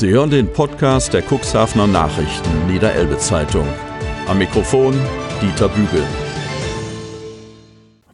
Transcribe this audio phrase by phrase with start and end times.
[0.00, 3.68] Sie hören den Podcast der Cuxhavener Nachrichten Niederelbe Zeitung.
[4.28, 4.98] Am Mikrofon
[5.42, 6.02] Dieter Bügel.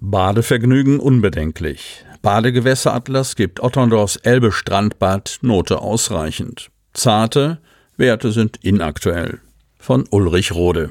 [0.00, 2.04] Badevergnügen unbedenklich.
[2.22, 6.72] Badegewässeratlas gibt Otterndorfs Elbe Strandbad Note ausreichend.
[6.92, 7.60] Zarte
[7.96, 9.38] Werte sind inaktuell.
[9.78, 10.90] Von Ulrich Rode.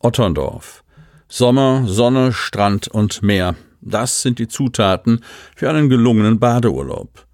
[0.00, 0.84] Otterndorf.
[1.28, 3.54] Sommer, Sonne, Strand und Meer.
[3.80, 5.24] Das sind die Zutaten
[5.56, 7.24] für einen gelungenen Badeurlaub.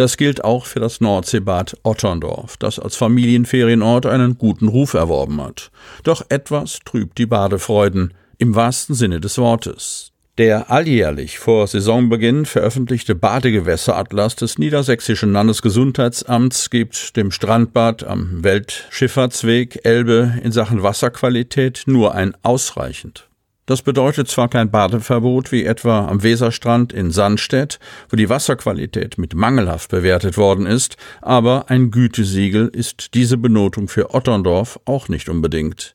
[0.00, 5.70] Das gilt auch für das Nordseebad Otterndorf, das als Familienferienort einen guten Ruf erworben hat.
[6.04, 10.12] Doch etwas trübt die Badefreuden, im wahrsten Sinne des Wortes.
[10.38, 20.32] Der alljährlich vor Saisonbeginn veröffentlichte Badegewässeratlas des Niedersächsischen Landesgesundheitsamts gibt dem Strandbad am Weltschifffahrtsweg Elbe
[20.42, 23.29] in Sachen Wasserqualität nur ein ausreichend
[23.70, 27.78] das bedeutet zwar kein Badeverbot wie etwa am Weserstrand in Sandstedt,
[28.08, 34.12] wo die Wasserqualität mit mangelhaft bewertet worden ist, aber ein Gütesiegel ist diese Benotung für
[34.12, 35.94] Otterndorf auch nicht unbedingt.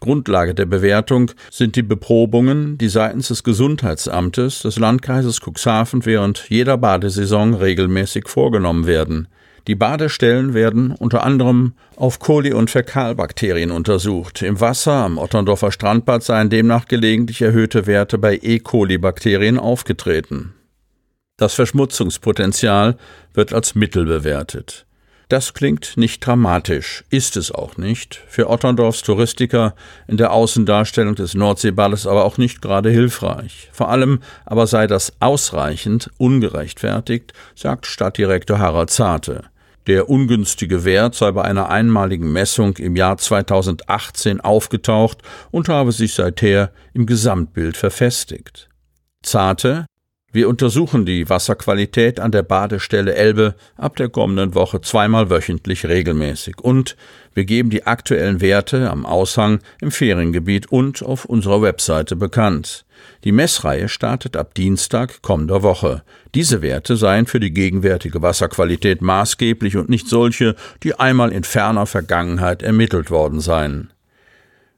[0.00, 6.76] Grundlage der Bewertung sind die Beprobungen, die seitens des Gesundheitsamtes des Landkreises Cuxhaven während jeder
[6.76, 9.28] Badesaison regelmäßig vorgenommen werden.
[9.66, 14.42] Die Badestellen werden unter anderem auf Koli- und Fäkalbakterien untersucht.
[14.42, 18.60] Im Wasser am Otterndorfer Strandbad seien demnach gelegentlich erhöhte Werte bei E.
[18.60, 20.54] coli-Bakterien aufgetreten.
[21.36, 22.96] Das Verschmutzungspotenzial
[23.34, 24.86] wird als Mittel bewertet.
[25.28, 29.74] Das klingt nicht dramatisch, ist es auch nicht, für Otterndorfs Touristiker
[30.06, 33.68] in der Außendarstellung des Nordseebades aber auch nicht gerade hilfreich.
[33.72, 39.42] Vor allem aber sei das ausreichend ungerechtfertigt, sagt Stadtdirektor Harald Zarte.
[39.86, 45.18] Der ungünstige Wert sei bei einer einmaligen Messung im Jahr 2018 aufgetaucht
[45.52, 48.68] und habe sich seither im Gesamtbild verfestigt.
[49.22, 49.86] Zarte,
[50.36, 56.58] wir untersuchen die Wasserqualität an der Badestelle Elbe ab der kommenden Woche zweimal wöchentlich regelmäßig
[56.60, 56.94] und
[57.32, 62.84] wir geben die aktuellen Werte am Aushang im Feriengebiet und auf unserer Webseite bekannt.
[63.24, 66.02] Die Messreihe startet ab Dienstag kommender Woche.
[66.34, 71.86] Diese Werte seien für die gegenwärtige Wasserqualität maßgeblich und nicht solche, die einmal in ferner
[71.86, 73.90] Vergangenheit ermittelt worden seien.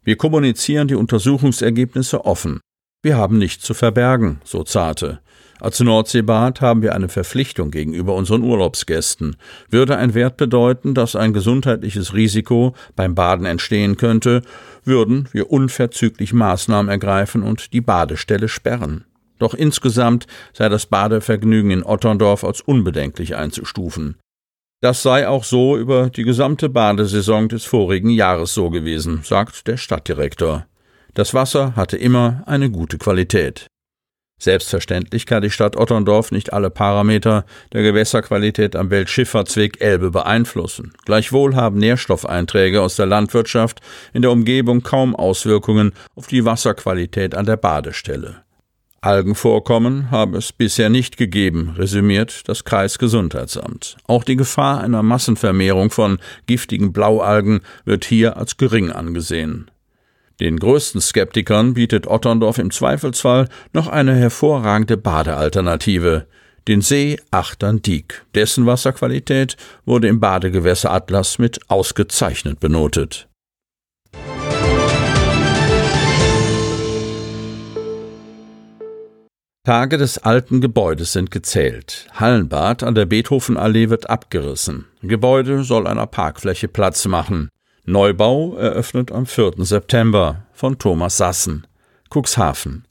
[0.05, 2.61] Wir kommunizieren die Untersuchungsergebnisse offen.
[3.01, 5.21] Wir haben nichts zu verbergen, so Zarte.
[5.61, 9.37] Als Nordseebad haben wir eine Verpflichtung gegenüber unseren Urlaubsgästen.
[9.71, 14.43] Würde ein Wert bedeuten, dass ein gesundheitliches Risiko beim Baden entstehen könnte,
[14.83, 19.05] würden wir unverzüglich Maßnahmen ergreifen und die Badestelle sperren.
[19.39, 24.17] Doch insgesamt sei das Badevergnügen in Otterndorf als unbedenklich einzustufen.
[24.81, 29.77] Das sei auch so über die gesamte Badesaison des vorigen Jahres so gewesen, sagt der
[29.77, 30.67] Stadtdirektor.
[31.19, 33.67] Das Wasser hatte immer eine gute Qualität.
[34.41, 40.93] Selbstverständlich kann die Stadt Otterndorf nicht alle Parameter der Gewässerqualität am Weltschifffahrtsweg Elbe beeinflussen.
[41.07, 43.81] Gleichwohl haben Nährstoffeinträge aus der Landwirtschaft
[44.13, 48.45] in der Umgebung kaum Auswirkungen auf die Wasserqualität an der Badestelle.
[49.01, 53.97] Algenvorkommen habe es bisher nicht gegeben, resümiert das Kreisgesundheitsamt.
[54.07, 59.69] Auch die Gefahr einer Massenvermehrung von giftigen Blaualgen wird hier als gering angesehen.
[60.41, 66.27] Den größten Skeptikern bietet Otterndorf im Zweifelsfall noch eine hervorragende Badealternative,
[66.69, 68.25] den See Achterndiek.
[68.35, 73.29] Dessen Wasserqualität wurde im Badegewässeratlas mit ausgezeichnet benotet.
[79.65, 82.07] Tage des alten Gebäudes sind gezählt.
[82.15, 84.87] Hallenbad an der Beethovenallee wird abgerissen.
[85.03, 87.51] Gebäude soll einer Parkfläche Platz machen.
[87.89, 89.65] Neubau eröffnet am 4.
[89.65, 91.67] September von Thomas Sassen,
[92.11, 92.85] Cuxhaven.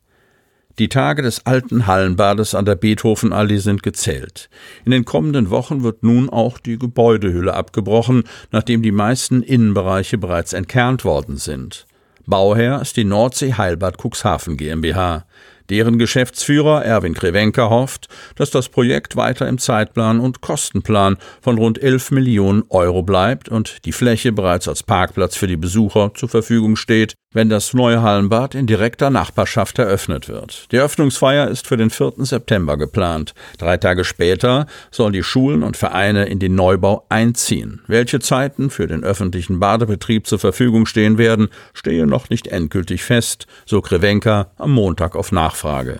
[0.79, 4.49] Die Tage des alten Hallenbades an der Beethovenallee sind gezählt.
[4.85, 10.53] In den kommenden Wochen wird nun auch die Gebäudehülle abgebrochen, nachdem die meisten Innenbereiche bereits
[10.53, 11.85] entkernt worden sind.
[12.25, 15.27] Bauherr ist die Nordsee Heilbad Cuxhaven GmbH.
[15.69, 21.81] Deren Geschäftsführer Erwin Krewenker hofft, dass das Projekt weiter im Zeitplan und Kostenplan von rund
[21.81, 26.75] 11 Millionen Euro bleibt und die Fläche bereits als Parkplatz für die Besucher zur Verfügung
[26.75, 30.71] steht, wenn das neue Hallenbad in direkter Nachbarschaft eröffnet wird.
[30.71, 32.13] Die Öffnungsfeier ist für den 4.
[32.17, 33.33] September geplant.
[33.57, 37.81] Drei Tage später sollen die Schulen und Vereine in den Neubau einziehen.
[37.87, 43.45] Welche Zeiten für den öffentlichen Badebetrieb zur Verfügung stehen werden, stehe noch nicht endgültig fest,
[43.65, 45.97] so Krewenka am Montag auf Nachfrage.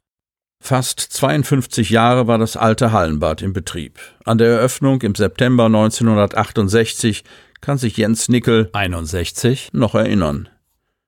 [0.64, 4.00] Fast 52 Jahre war das alte Hallenbad im Betrieb.
[4.26, 7.24] An der Eröffnung im September 1968
[7.62, 10.50] kann sich Jens Nickel 61 noch erinnern.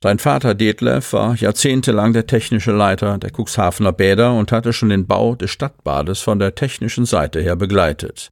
[0.02, 5.08] Sein Vater Detlef war jahrzehntelang der technische Leiter der Cuxhavener Bäder und hatte schon den
[5.08, 8.30] Bau des Stadtbades von der technischen Seite her begleitet.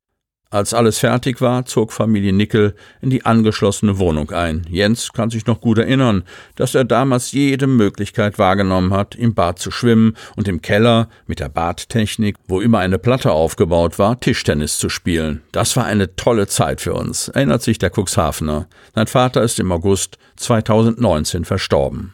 [0.50, 4.66] Als alles fertig war, zog Familie Nickel in die angeschlossene Wohnung ein.
[4.70, 6.24] Jens kann sich noch gut erinnern,
[6.56, 11.42] dass er damals jede Möglichkeit wahrgenommen hat, im Bad zu schwimmen und im Keller mit
[11.42, 15.42] der Badtechnik, wo immer eine Platte aufgebaut war, Tischtennis zu spielen.
[15.52, 18.68] Das war eine tolle Zeit für uns, erinnert sich der Cuxhavener.
[18.96, 22.14] Sein Vater ist im August 2019 verstorben.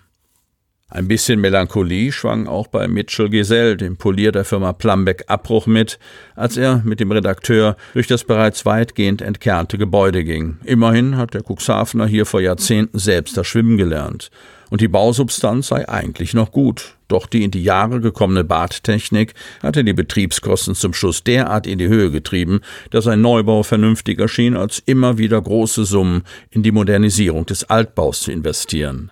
[0.93, 5.97] Ein bisschen Melancholie schwang auch bei Mitchell Gesell, dem Polier der Firma Plumbeck Abbruch mit,
[6.35, 10.57] als er mit dem Redakteur durch das bereits weitgehend entkernte Gebäude ging.
[10.65, 14.29] Immerhin hat der Cuxhavener hier vor Jahrzehnten selbst das Schwimmen gelernt.
[14.69, 16.93] Und die Bausubstanz sei eigentlich noch gut.
[17.07, 21.87] Doch die in die Jahre gekommene Badtechnik hatte die Betriebskosten zum Schluss derart in die
[21.87, 22.61] Höhe getrieben,
[22.91, 28.21] dass ein Neubau vernünftiger schien, als immer wieder große Summen in die Modernisierung des Altbaus
[28.21, 29.11] zu investieren.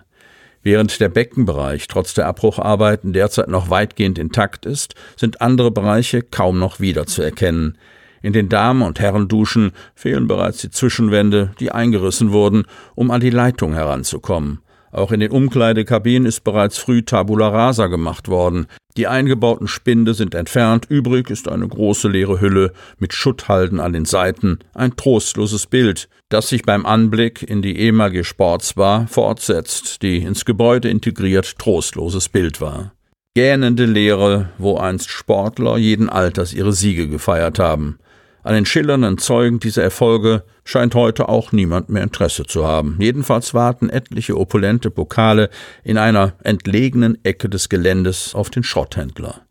[0.62, 6.58] Während der Beckenbereich trotz der Abbrucharbeiten derzeit noch weitgehend intakt ist, sind andere Bereiche kaum
[6.58, 7.78] noch wiederzuerkennen.
[8.22, 12.64] In den Damen- und Herrenduschen fehlen bereits die Zwischenwände, die eingerissen wurden,
[12.94, 14.60] um an die Leitung heranzukommen.
[14.92, 18.66] Auch in den Umkleidekabinen ist bereits früh Tabula rasa gemacht worden.
[18.98, 24.04] Die eingebauten Spinde sind entfernt, übrig ist eine große leere Hülle mit Schutthalden an den
[24.04, 30.44] Seiten, ein trostloses Bild, das sich beim Anblick in die ehemalige Sportsbar fortsetzt, die ins
[30.44, 32.92] Gebäude integriert trostloses Bild war.
[33.34, 37.98] Gähnende Leere, wo einst Sportler jeden Alters ihre Siege gefeiert haben.
[38.44, 42.96] An den schillernden Zeugen dieser Erfolge scheint heute auch niemand mehr Interesse zu haben.
[42.98, 45.48] Jedenfalls warten etliche opulente Pokale
[45.84, 49.42] in einer entlegenen Ecke des Geländes auf den Schrotthändler.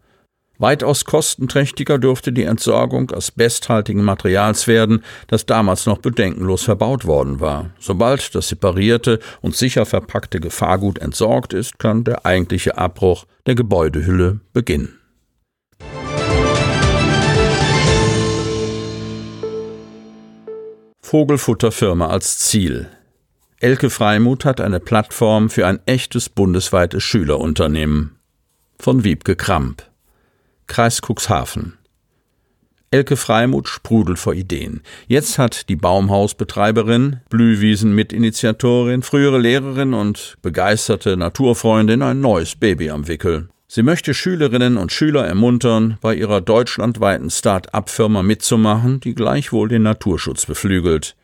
[0.61, 7.71] Weitaus kostenträchtiger dürfte die Entsorgung asbesthaltigen Materials werden, das damals noch bedenkenlos verbaut worden war.
[7.79, 14.41] Sobald das separierte und sicher verpackte Gefahrgut entsorgt ist, kann der eigentliche Abbruch der Gebäudehülle
[14.53, 15.00] beginnen.
[21.11, 22.87] Vogelfutterfirma als Ziel.
[23.59, 28.15] Elke Freimuth hat eine Plattform für ein echtes bundesweites Schülerunternehmen.
[28.79, 29.83] Von Wiebke Kramp.
[30.67, 31.77] Kreis Cuxhaven.
[32.91, 34.83] Elke Freimuth sprudelt vor Ideen.
[35.05, 43.49] Jetzt hat die Baumhausbetreiberin, Blühwiesen-Mitinitiatorin, frühere Lehrerin und begeisterte Naturfreundin ein neues Baby am Wickel.
[43.73, 50.45] Sie möchte Schülerinnen und Schüler ermuntern, bei ihrer deutschlandweiten Start-up-Firma mitzumachen, die gleichwohl den Naturschutz
[50.45, 51.15] beflügelt.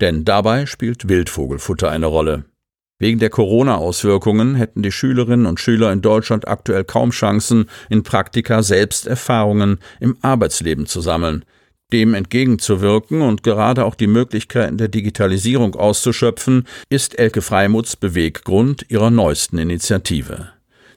[0.00, 2.44] Denn dabei spielt Wildvogelfutter eine Rolle.
[2.98, 8.64] Wegen der Corona-Auswirkungen hätten die Schülerinnen und Schüler in Deutschland aktuell kaum Chancen, in Praktika
[8.64, 11.44] selbst Erfahrungen im Arbeitsleben zu sammeln.
[11.92, 19.12] Dem entgegenzuwirken und gerade auch die Möglichkeiten der Digitalisierung auszuschöpfen, ist Elke Freimuths Beweggrund ihrer
[19.12, 20.48] neuesten Initiative.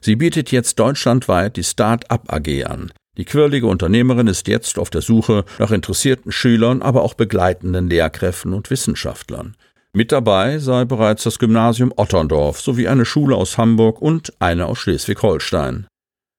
[0.06, 2.92] Sie bietet jetzt deutschlandweit die Start-up AG an.
[3.16, 8.52] Die quirlige Unternehmerin ist jetzt auf der Suche nach interessierten Schülern, aber auch begleitenden Lehrkräften
[8.52, 9.56] und Wissenschaftlern.
[9.92, 14.78] Mit dabei sei bereits das Gymnasium Otterndorf sowie eine Schule aus Hamburg und eine aus
[14.78, 15.88] Schleswig-Holstein.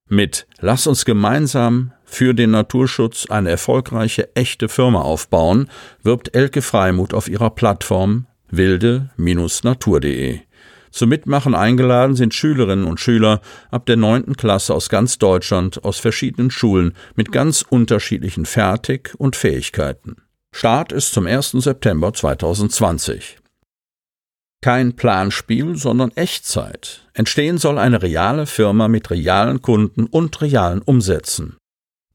[0.10, 5.70] Mit Lass uns gemeinsam für den Naturschutz eine erfolgreiche echte Firma aufbauen,
[6.04, 10.40] wirbt Elke Freimuth auf ihrer Plattform wilde-natur.de.
[10.98, 16.00] Zum Mitmachen eingeladen sind Schülerinnen und Schüler ab der neunten Klasse aus ganz Deutschland, aus
[16.00, 20.16] verschiedenen Schulen mit ganz unterschiedlichen Fertig- und Fähigkeiten.
[20.52, 21.52] Start ist zum 1.
[21.52, 23.38] September 2020.
[24.64, 27.08] Kein Planspiel, sondern Echtzeit.
[27.14, 31.58] Entstehen soll eine reale Firma mit realen Kunden und realen Umsätzen.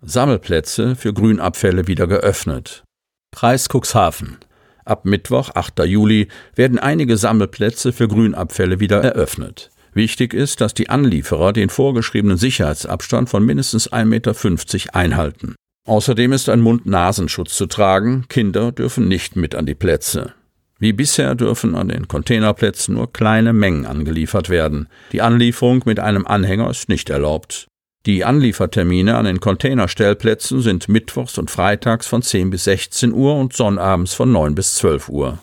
[0.00, 2.82] Sammelplätze für Grünabfälle wieder geöffnet.
[3.30, 4.38] Preis Cuxhaven.
[4.86, 5.80] Ab Mittwoch, 8.
[5.80, 9.70] Juli, werden einige Sammelplätze für Grünabfälle wieder eröffnet.
[9.94, 15.56] Wichtig ist, dass die Anlieferer den vorgeschriebenen Sicherheitsabstand von mindestens 1,50 Meter einhalten.
[15.88, 20.34] Außerdem ist ein Mund-Nasenschutz zu tragen, Kinder dürfen nicht mit an die Plätze.
[20.78, 24.88] Wie bisher dürfen an den Containerplätzen nur kleine Mengen angeliefert werden.
[25.10, 27.66] Die Anlieferung mit einem Anhänger ist nicht erlaubt.
[28.06, 33.52] Die Anliefertermine an den Containerstellplätzen sind mittwochs und freitags von 10 bis 16 Uhr und
[33.52, 35.38] sonnabends von 9 bis 12 Uhr.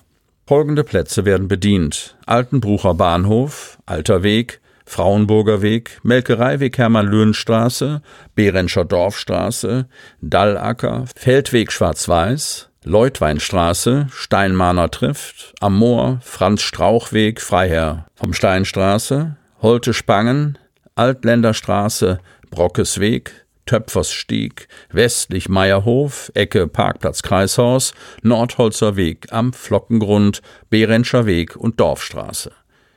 [0.48, 8.02] Folgende Plätze werden bedient: Altenbrucher Bahnhof, Alter Weg, Frauenburger Weg, Melkereiweg Hermann-Löhn-Straße,
[8.34, 9.88] Behrenscher Dorfstraße,
[10.22, 20.58] Dallacker, Feldweg Schwarz-Weiß, Leutweinstraße, Steinmahner trifft, Amor, Franz-Strauch-Weg, Freiherr vom Steinstraße, Holte Spangen,
[20.96, 22.20] Altländerstraße,
[22.54, 32.52] Brockesweg, Töpfersstieg, westlich Meierhof, Ecke Parkplatz Kreishaus, Nordholzer Weg am Flockengrund, Behrenscher Weg und Dorfstraße.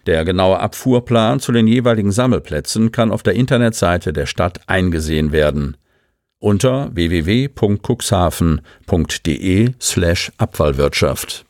[0.05, 5.79] Der genaue Abfuhrplan zu den jeweiligen Sammelplätzen kann auf der Internetseite der Stadt eingesehen werden.
[6.39, 11.46] Unter www.cuxhaven.de slash Abfallwirtschaft.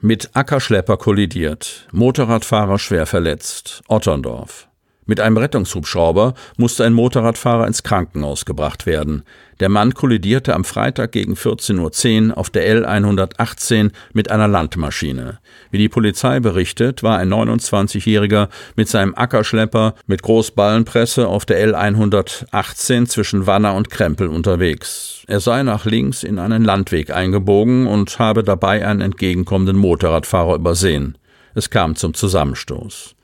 [0.00, 4.68] Mit Ackerschlepper kollidiert, Motorradfahrer schwer verletzt, Otterndorf.
[5.08, 9.22] Mit einem Rettungshubschrauber musste ein Motorradfahrer ins Krankenhaus gebracht werden.
[9.58, 15.38] Der Mann kollidierte am Freitag gegen 14.10 Uhr auf der L118 mit einer Landmaschine.
[15.70, 23.06] Wie die Polizei berichtet, war ein 29-Jähriger mit seinem Ackerschlepper mit Großballenpresse auf der L118
[23.06, 25.24] zwischen Wanner und Krempel unterwegs.
[25.26, 31.16] Er sei nach links in einen Landweg eingebogen und habe dabei einen entgegenkommenden Motorradfahrer übersehen.
[31.54, 33.14] Es kam zum Zusammenstoß.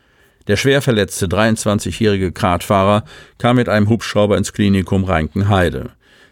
[0.46, 3.04] Der schwer verletzte 23-jährige Kratfahrer
[3.38, 5.90] kam mit einem Hubschrauber ins Klinikum Reinkenheide.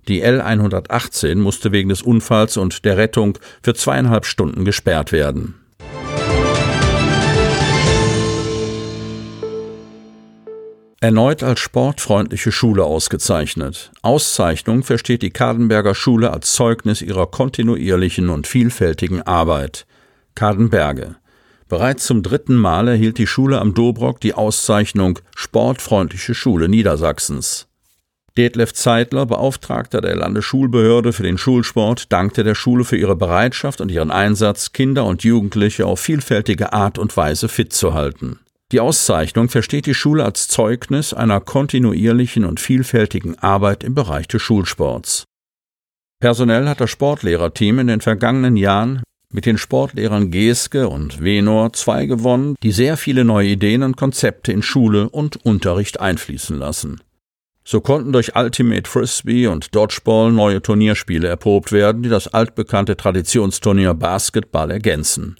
[0.08, 5.54] Die L118 musste wegen des Unfalls und der Rettung für zweieinhalb Stunden gesperrt werden.
[11.00, 13.90] Erneut als sportfreundliche Schule ausgezeichnet.
[14.02, 19.84] Auszeichnung versteht die Kadenberger Schule als Zeugnis ihrer kontinuierlichen und vielfältigen Arbeit.
[20.36, 21.16] Kadenberge
[21.72, 27.66] Bereits zum dritten Mal erhielt die Schule am Dobrock die Auszeichnung Sportfreundliche Schule Niedersachsens.
[28.36, 33.90] Detlef Zeitler, Beauftragter der Landesschulbehörde für den Schulsport, dankte der Schule für ihre Bereitschaft und
[33.90, 38.40] ihren Einsatz, Kinder und Jugendliche auf vielfältige Art und Weise fit zu halten.
[38.70, 44.42] Die Auszeichnung versteht die Schule als Zeugnis einer kontinuierlichen und vielfältigen Arbeit im Bereich des
[44.42, 45.24] Schulsports.
[46.20, 49.02] Personell hat das Sportlehrerteam in den vergangenen Jahren
[49.32, 54.52] mit den Sportlehrern Geske und Wenor zwei gewonnen, die sehr viele neue Ideen und Konzepte
[54.52, 57.00] in Schule und Unterricht einfließen lassen.
[57.64, 63.94] So konnten durch Ultimate Frisbee und Dodgeball neue Turnierspiele erprobt werden, die das altbekannte Traditionsturnier
[63.94, 65.36] Basketball ergänzen.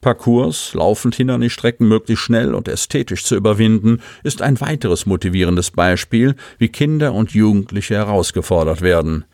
[0.00, 6.68] Parcours, laufend Hindernisstrecken möglichst schnell und ästhetisch zu überwinden, ist ein weiteres motivierendes Beispiel, wie
[6.68, 9.24] Kinder und Jugendliche herausgefordert werden.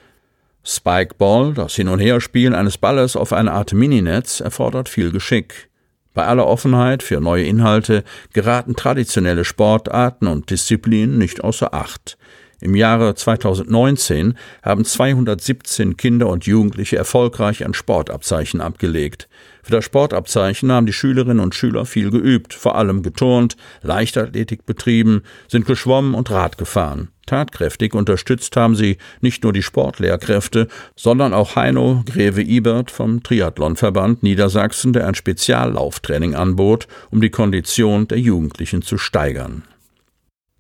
[0.69, 5.71] Spikeball, das Hin- und Herspielen eines Balles auf eine Art Mininetz, erfordert viel Geschick.
[6.13, 12.19] Bei aller Offenheit für neue Inhalte geraten traditionelle Sportarten und Disziplinen nicht außer Acht.
[12.61, 14.35] Im Jahre 2019
[14.65, 19.29] haben 217 Kinder und Jugendliche erfolgreich ein Sportabzeichen abgelegt.
[19.63, 25.23] Für das Sportabzeichen haben die Schülerinnen und Schüler viel geübt, vor allem geturnt, Leichtathletik betrieben,
[25.47, 27.11] sind geschwommen und Rad gefahren.
[27.27, 34.23] Tatkräftig unterstützt haben sie nicht nur die Sportlehrkräfte, sondern auch Heino Greve Ibert vom Triathlonverband
[34.25, 39.63] Niedersachsen, der ein Speziallauftraining anbot, um die Kondition der Jugendlichen zu steigern.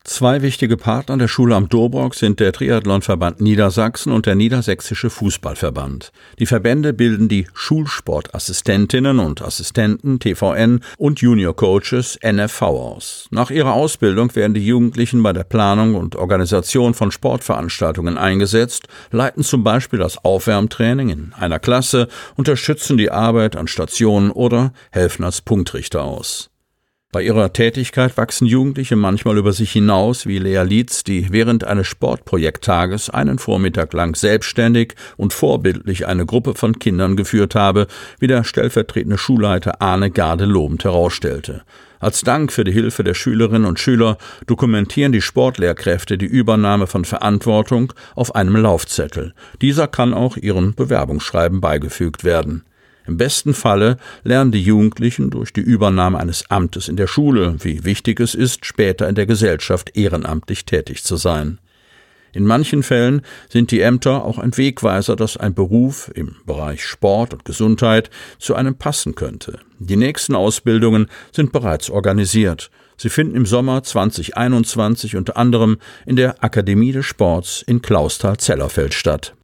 [0.08, 6.12] Zwei wichtige Partner der Schule am Dobrock sind der Triathlonverband Niedersachsen und der Niedersächsische Fußballverband.
[6.38, 13.28] Die Verbände bilden die Schulsportassistentinnen und Assistenten TVN und Junior Coaches NFV aus.
[13.30, 19.42] Nach ihrer Ausbildung werden die Jugendlichen bei der Planung und Organisation von Sportveranstaltungen eingesetzt, leiten
[19.42, 25.42] zum Beispiel das Aufwärmtraining in einer Klasse, unterstützen die Arbeit an Stationen oder helfen als
[25.42, 26.48] Punktrichter aus.
[27.10, 31.86] Bei ihrer Tätigkeit wachsen Jugendliche manchmal über sich hinaus, wie Lea Lietz, die während eines
[31.86, 37.86] Sportprojekttages einen Vormittag lang selbstständig und vorbildlich eine Gruppe von Kindern geführt habe,
[38.18, 41.62] wie der stellvertretende Schulleiter Arne Garde lobend herausstellte.
[41.98, 47.06] Als Dank für die Hilfe der Schülerinnen und Schüler dokumentieren die Sportlehrkräfte die Übernahme von
[47.06, 49.32] Verantwortung auf einem Laufzettel.
[49.62, 52.64] Dieser kann auch ihren Bewerbungsschreiben beigefügt werden.
[53.08, 57.84] Im besten Falle lernen die Jugendlichen durch die Übernahme eines Amtes in der Schule, wie
[57.84, 61.58] wichtig es ist, später in der Gesellschaft ehrenamtlich tätig zu sein.
[62.34, 67.32] In manchen Fällen sind die Ämter auch ein Wegweiser, dass ein Beruf im Bereich Sport
[67.32, 69.58] und Gesundheit zu einem passen könnte.
[69.78, 72.70] Die nächsten Ausbildungen sind bereits organisiert.
[72.98, 79.34] Sie finden im Sommer 2021 unter anderem in der Akademie des Sports in Klausthal-Zellerfeld statt.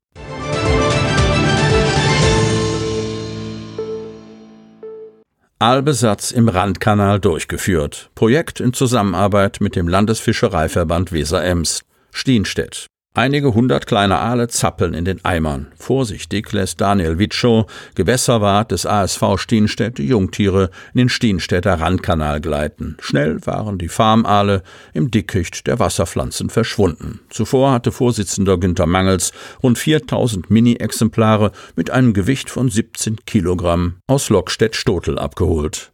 [5.64, 8.10] Aalbesatz im Randkanal durchgeführt.
[8.14, 11.84] Projekt in Zusammenarbeit mit dem Landesfischereiverband Weser-Ems.
[12.12, 12.86] Stienstedt.
[13.16, 15.68] Einige hundert kleine Aale zappeln in den Eimern.
[15.76, 22.96] Vorsichtig lässt Daniel Witschow, Gewässerwart des ASV Stienstedt, die Jungtiere in den Stienstädter Randkanal gleiten.
[23.00, 27.20] Schnell waren die Farmaale im Dickicht der Wasserpflanzen verschwunden.
[27.30, 29.30] Zuvor hatte Vorsitzender Günter Mangels
[29.62, 35.92] rund 4000 Mini-Exemplare mit einem Gewicht von 17 Kilogramm aus Lockstedt-Stotel abgeholt.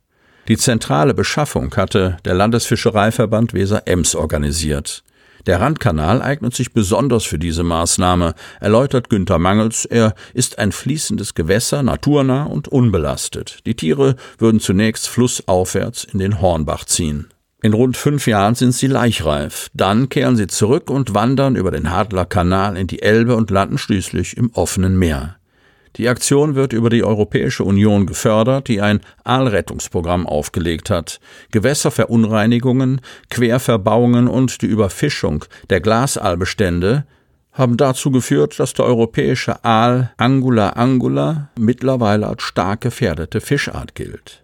[0.48, 5.04] Die zentrale Beschaffung hatte der Landesfischereiverband Weser-Ems organisiert.
[5.46, 9.84] Der Randkanal eignet sich besonders für diese Maßnahme, erläutert Günther Mangels.
[9.84, 13.60] Er ist ein fließendes Gewässer, naturnah und unbelastet.
[13.66, 17.28] Die Tiere würden zunächst flussaufwärts in den Hornbach ziehen.
[17.62, 19.68] In rund fünf Jahren sind sie laichreif.
[19.74, 23.76] Dann kehren sie zurück und wandern über den Hadler Kanal in die Elbe und landen
[23.76, 25.36] schließlich im offenen Meer.
[25.96, 31.20] Die Aktion wird über die Europäische Union gefördert, die ein Aalrettungsprogramm aufgelegt hat.
[31.50, 37.04] Gewässerverunreinigungen, Querverbauungen und die Überfischung der Glasaalbestände
[37.52, 44.42] haben dazu geführt, dass der europäische Aal Angula angula mittlerweile als stark gefährdete Fischart gilt.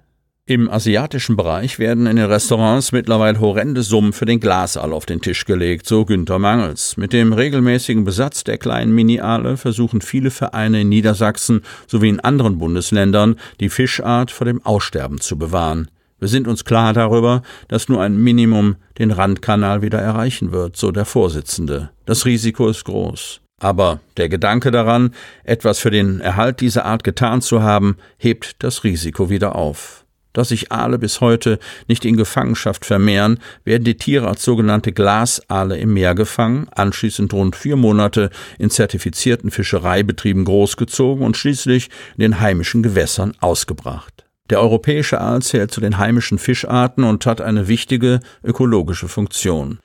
[0.49, 5.21] Im asiatischen Bereich werden in den Restaurants mittlerweile horrende Summen für den Glasaal auf den
[5.21, 6.97] Tisch gelegt, so Günter Mangels.
[6.97, 12.59] Mit dem regelmäßigen Besatz der kleinen Mini-Aale versuchen viele Vereine in Niedersachsen sowie in anderen
[12.59, 15.91] Bundesländern, die Fischart vor dem Aussterben zu bewahren.
[16.21, 20.93] Wir sind uns klar darüber, dass nur ein Minimum den Randkanal wieder erreichen wird, so
[20.93, 21.91] der Vorsitzende.
[22.05, 23.41] Das Risiko ist groß.
[23.59, 25.11] Aber der Gedanke daran,
[25.43, 30.06] etwas für den Erhalt dieser Art getan zu haben, hebt das Risiko wieder auf
[30.37, 35.79] dass sich Aale bis heute nicht in Gefangenschaft vermehren, werden die Tiere als sogenannte Glasaale
[35.79, 42.41] im Meer gefangen, anschließend rund vier Monate in zertifizierten Fischereibetrieben großgezogen und schließlich in den
[42.41, 44.27] heimischen Gewässern ausgebracht.
[44.51, 49.81] Der europäische Aal zählt zu den heimischen Fischarten und hat eine wichtige ökologische Funktion.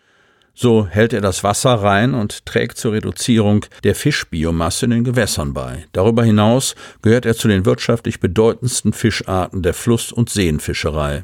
[0.53, 5.53] So hält er das Wasser rein und trägt zur Reduzierung der Fischbiomasse in den Gewässern
[5.53, 5.85] bei.
[5.93, 11.23] Darüber hinaus gehört er zu den wirtschaftlich bedeutendsten Fischarten der Fluss- und Seenfischerei.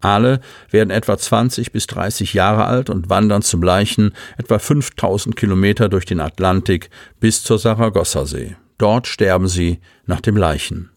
[0.00, 5.88] Aale werden etwa 20 bis 30 Jahre alt und wandern zum Leichen etwa 5000 Kilometer
[5.88, 8.54] durch den Atlantik bis zur Saragossa-See.
[8.76, 10.90] Dort sterben sie nach dem Leichen.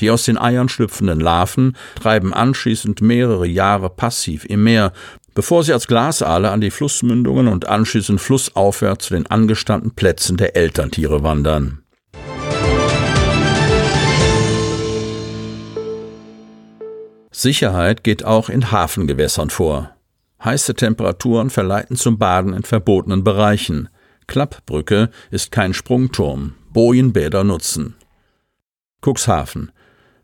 [0.00, 4.92] Die aus den Eiern schlüpfenden Larven treiben anschließend mehrere Jahre passiv im Meer,
[5.34, 10.56] bevor sie als Glasaale an die Flussmündungen und anschließend flussaufwärts zu den angestammten Plätzen der
[10.56, 11.82] Elterntiere wandern.
[17.30, 19.96] Sicherheit geht auch in Hafengewässern vor.
[20.44, 23.88] Heiße Temperaturen verleiten zum Baden in verbotenen Bereichen.
[24.26, 26.54] Klappbrücke ist kein Sprungturm.
[26.72, 27.94] Bojenbäder nutzen.
[29.04, 29.72] Cuxhaven.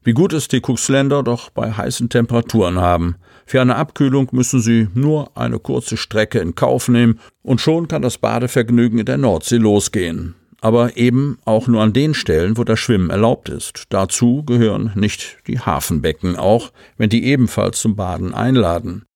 [0.02, 3.16] Wie gut es die Cuxländer doch bei heißen Temperaturen haben.
[3.48, 8.02] Für eine Abkühlung müssen sie nur eine kurze Strecke in Kauf nehmen und schon kann
[8.02, 10.34] das Badevergnügen in der Nordsee losgehen.
[10.60, 13.84] Aber eben auch nur an den Stellen, wo das Schwimmen erlaubt ist.
[13.88, 19.06] Dazu gehören nicht die Hafenbecken, auch wenn die ebenfalls zum Baden einladen.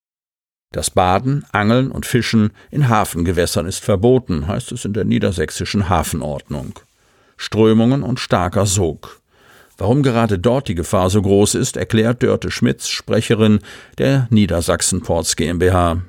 [0.73, 6.79] Das Baden, Angeln und Fischen in Hafengewässern ist verboten, heißt es in der niedersächsischen Hafenordnung.
[7.37, 9.22] Strömungen und starker Sog.
[9.83, 13.59] Warum gerade dort die Gefahr so groß ist, erklärt Dörte Schmitz, Sprecherin
[13.99, 16.03] der Niedersachsen Ports GmbH.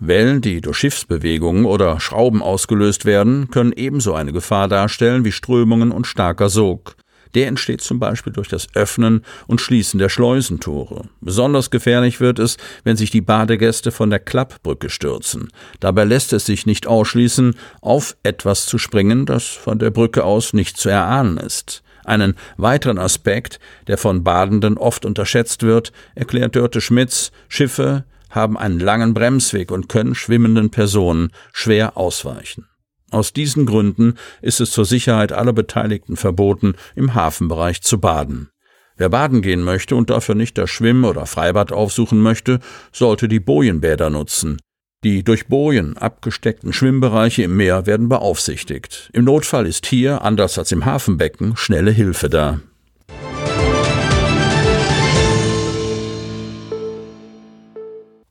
[0.00, 5.92] Wellen, die durch Schiffsbewegungen oder Schrauben ausgelöst werden, können ebenso eine Gefahr darstellen wie Strömungen
[5.92, 6.96] und starker Sog.
[7.36, 11.08] Der entsteht zum Beispiel durch das Öffnen und Schließen der Schleusentore.
[11.20, 15.50] Besonders gefährlich wird es, wenn sich die Badegäste von der Klappbrücke stürzen.
[15.78, 20.54] Dabei lässt es sich nicht ausschließen, auf etwas zu springen, das von der Brücke aus
[20.54, 21.84] nicht zu erahnen ist.
[22.06, 28.78] Einen weiteren Aspekt, der von Badenden oft unterschätzt wird, erklärt Dörte Schmitz, Schiffe haben einen
[28.78, 32.68] langen Bremsweg und können schwimmenden Personen schwer ausweichen.
[33.10, 38.50] Aus diesen Gründen ist es zur Sicherheit aller Beteiligten verboten, im Hafenbereich zu baden.
[38.96, 42.60] Wer baden gehen möchte und dafür nicht das Schwimm- oder Freibad aufsuchen möchte,
[42.92, 44.58] sollte die Bojenbäder nutzen.
[45.06, 49.08] Die durch Bojen abgesteckten Schwimmbereiche im Meer werden beaufsichtigt.
[49.12, 52.58] Im Notfall ist hier, anders als im Hafenbecken, schnelle Hilfe da.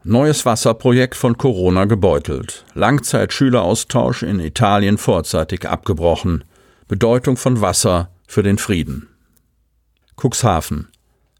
[0.04, 2.66] Neues Wasserprojekt von Corona gebeutelt.
[2.74, 6.44] Langzeitschüleraustausch in Italien vorzeitig abgebrochen.
[6.90, 9.08] Bedeutung von Wasser für den Frieden.
[10.22, 10.90] Cuxhaven.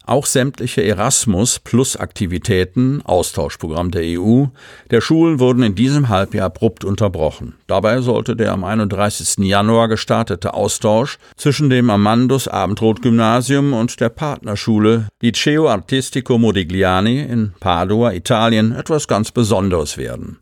[0.06, 4.44] Auch sämtliche Erasmus Plus Aktivitäten, Austauschprogramm der EU,
[4.92, 7.56] der Schulen wurden in diesem Halbjahr abrupt unterbrochen.
[7.66, 9.44] Dabei sollte der am 31.
[9.44, 17.54] Januar gestartete Austausch zwischen dem Amandus Abendrot Gymnasium und der Partnerschule Liceo Artistico Modigliani in
[17.58, 20.38] Padua, Italien, etwas ganz Besonderes werden.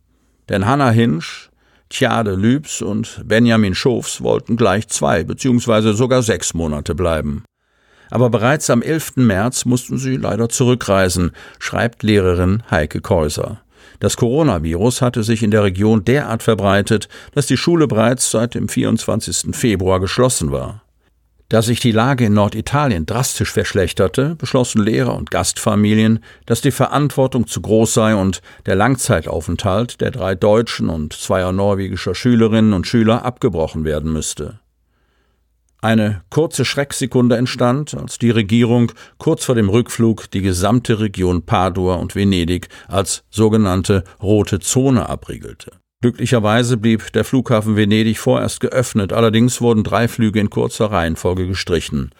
[0.51, 1.49] Denn Hannah Hinsch,
[1.89, 5.93] Tjade Lübs und Benjamin Schofs wollten gleich zwei bzw.
[5.93, 7.45] sogar sechs Monate bleiben.
[8.11, 9.17] Aber bereits am 11.
[9.17, 13.61] März mussten sie leider zurückreisen, schreibt Lehrerin Heike Käuser.
[14.01, 18.69] Das Coronavirus hatte sich in der Region derart verbreitet, dass die Schule bereits seit dem
[18.69, 19.55] 24.
[19.57, 20.83] Februar geschlossen war.
[21.51, 27.47] Da sich die Lage in Norditalien drastisch verschlechterte, beschlossen Lehrer und Gastfamilien, dass die Verantwortung
[27.47, 33.25] zu groß sei und der Langzeitaufenthalt der drei deutschen und zweier norwegischer Schülerinnen und Schüler
[33.25, 34.59] abgebrochen werden müsste.
[35.85, 41.97] Eine kurze Schrecksekunde entstand, als die Regierung kurz vor dem Rückflug die gesamte Region Padua
[41.97, 45.73] und Venedig als sogenannte rote Zone abriegelte.
[46.01, 52.13] Glücklicherweise blieb der Flughafen Venedig vorerst geöffnet, allerdings wurden drei Flüge in kurzer Reihenfolge gestrichen.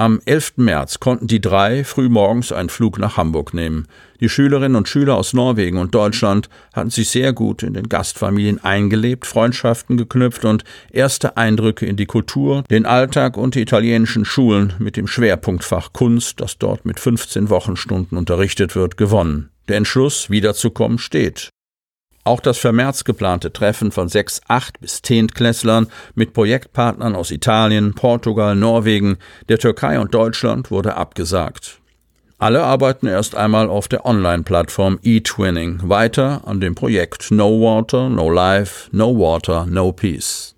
[0.00, 0.52] Am 11.
[0.56, 3.86] März konnten die drei frühmorgens einen Flug nach Hamburg nehmen.
[4.20, 8.64] Die Schülerinnen und Schüler aus Norwegen und Deutschland hatten sich sehr gut in den Gastfamilien
[8.64, 14.72] eingelebt, Freundschaften geknüpft und erste Eindrücke in die Kultur, den Alltag und die italienischen Schulen
[14.78, 19.50] mit dem Schwerpunktfach Kunst, das dort mit 15 Wochenstunden unterrichtet wird, gewonnen.
[19.68, 21.50] Der Entschluss, wiederzukommen, steht.
[22.24, 27.94] Auch das für März geplante Treffen von sechs, acht bis Zehntklässlern mit Projektpartnern aus Italien,
[27.94, 29.16] Portugal, Norwegen,
[29.48, 31.80] der Türkei und Deutschland wurde abgesagt.
[32.38, 38.30] Alle arbeiten erst einmal auf der Online-Plattform eTwinning weiter an dem Projekt No Water, No
[38.30, 40.54] Life, No Water, No Peace.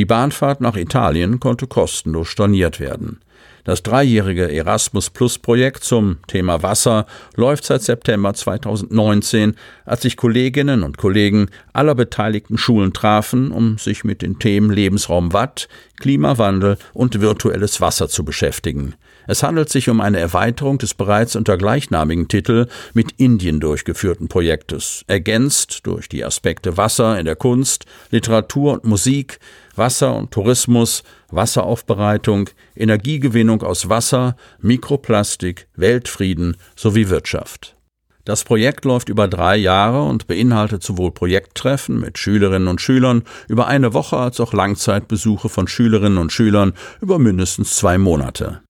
[0.00, 3.20] Die Bahnfahrt nach Italien konnte kostenlos storniert werden.
[3.64, 10.82] Das dreijährige Erasmus Plus Projekt zum Thema Wasser läuft seit September 2019, als sich Kolleginnen
[10.82, 15.68] und Kollegen aller beteiligten Schulen trafen, um sich mit den Themen Lebensraum Watt,
[16.00, 18.94] Klimawandel und virtuelles Wasser zu beschäftigen.
[19.26, 25.04] Es handelt sich um eine Erweiterung des bereits unter gleichnamigen Titel mit Indien durchgeführten Projektes,
[25.06, 29.38] ergänzt durch die Aspekte Wasser in der Kunst, Literatur und Musik,
[29.76, 37.76] Wasser und Tourismus, Wasseraufbereitung, Energiegewinnung aus Wasser, Mikroplastik, Weltfrieden sowie Wirtschaft.
[38.24, 43.66] Das Projekt läuft über drei Jahre und beinhaltet sowohl Projekttreffen mit Schülerinnen und Schülern über
[43.66, 48.62] eine Woche als auch Langzeitbesuche von Schülerinnen und Schülern über mindestens zwei Monate.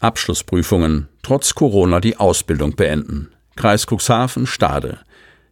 [0.00, 1.08] Abschlussprüfungen.
[1.22, 3.28] Trotz Corona die Ausbildung beenden.
[3.54, 5.00] Kreis Cuxhaven, Stade.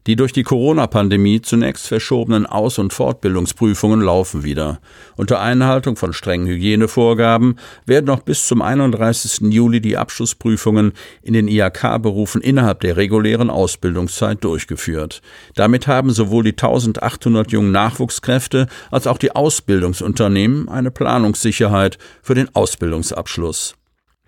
[0.07, 4.81] Die durch die Corona-Pandemie zunächst verschobenen Aus- und Fortbildungsprüfungen laufen wieder.
[5.19, 9.53] Unter Einhaltung von strengen Hygienevorgaben werden noch bis zum 31.
[9.53, 15.21] Juli die Abschlussprüfungen in den IHK-Berufen innerhalb der regulären Ausbildungszeit durchgeführt.
[15.57, 22.49] Damit haben sowohl die 1800 jungen Nachwuchskräfte als auch die Ausbildungsunternehmen eine Planungssicherheit für den
[22.55, 23.78] Ausbildungsabschluss.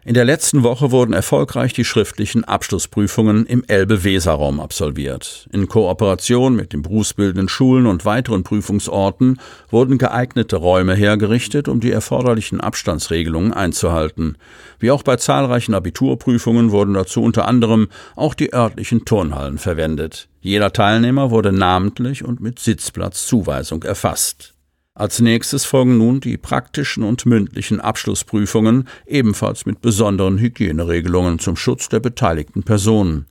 [0.02, 5.46] In der letzten Woche wurden erfolgreich die schriftlichen Abschlussprüfungen im Elbe-Weser-Raum absolviert.
[5.52, 11.92] In Kooperation mit den berufsbildenden Schulen und weiteren Prüfungsorten wurden geeignete Räume hergerichtet, um die
[11.92, 14.38] erforderlichen Abstandsregelungen einzuhalten.
[14.78, 20.28] Wie auch bei zahlreichen Abiturprüfungen wurden dazu unter anderem auch die örtlichen Turnhallen verwendet.
[20.40, 24.54] Jeder Teilnehmer wurde namentlich und mit Sitzplatzzuweisung erfasst.
[25.00, 31.88] Als nächstes folgen nun die praktischen und mündlichen Abschlussprüfungen, ebenfalls mit besonderen Hygieneregelungen zum Schutz
[31.88, 33.24] der beteiligten Personen.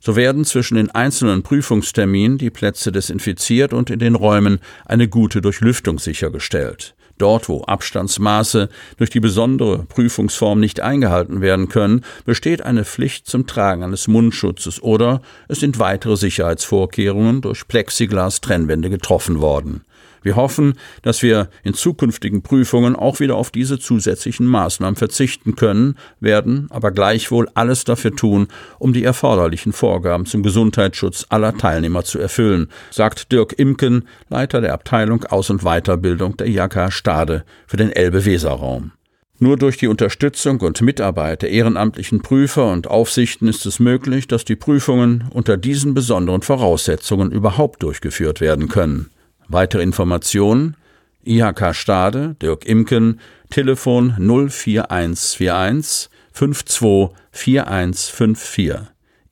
[0.00, 5.40] So werden zwischen den einzelnen Prüfungsterminen die Plätze desinfiziert und in den Räumen eine gute
[5.40, 6.96] Durchlüftung sichergestellt.
[7.16, 13.46] Dort, wo Abstandsmaße durch die besondere Prüfungsform nicht eingehalten werden können, besteht eine Pflicht zum
[13.46, 19.84] Tragen eines Mundschutzes oder es sind weitere Sicherheitsvorkehrungen durch Plexiglas-Trennwände getroffen worden.
[20.24, 25.96] Wir hoffen, dass wir in zukünftigen Prüfungen auch wieder auf diese zusätzlichen Maßnahmen verzichten können,
[26.18, 32.18] werden aber gleichwohl alles dafür tun, um die erforderlichen Vorgaben zum Gesundheitsschutz aller Teilnehmer zu
[32.18, 37.92] erfüllen, sagt Dirk Imken, Leiter der Abteilung Aus- und Weiterbildung der IHK Stade für den
[37.92, 38.92] Elbe-Weser-Raum.
[39.40, 44.46] Nur durch die Unterstützung und Mitarbeit der ehrenamtlichen Prüfer und Aufsichten ist es möglich, dass
[44.46, 49.10] die Prüfungen unter diesen besonderen Voraussetzungen überhaupt durchgeführt werden können.
[49.48, 50.76] Weitere Informationen
[51.24, 53.18] IHK Stade, Dirk Imken,
[53.50, 54.14] Telefon
[54.50, 58.78] 04141 524154.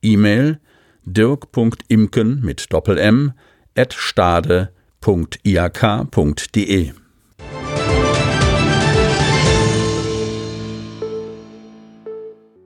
[0.02, 0.58] E-Mail
[1.04, 3.32] dirk.imken mit Doppel M
[3.76, 4.70] at stade.ihk.de.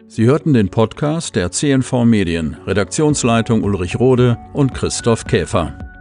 [0.09, 5.96] Sie hörten den Podcast der CNV Medien, Redaktionsleitung Ulrich Rode und Christoph Käfer.